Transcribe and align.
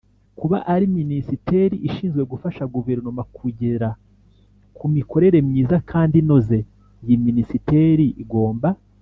Kuba 0.39 0.57
ari 0.73 0.85
Minisiteri 0.97 1.75
ishinzwe 1.87 2.21
gufasha 2.31 2.63
Guverinoma 2.75 3.23
kugera 3.37 3.89
ku 4.77 4.85
mikorere 4.95 5.37
myiza 5.49 5.75
kandi 5.91 6.15
inoze 6.23 6.57
iyi 7.03 7.17
Minisiteri 7.25 8.05
igomba 8.23 8.69